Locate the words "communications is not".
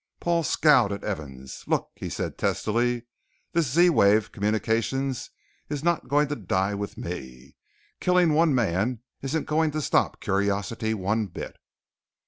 4.31-6.07